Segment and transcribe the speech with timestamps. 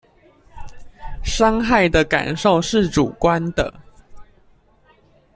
[1.23, 3.71] 傷害的感受是主觀的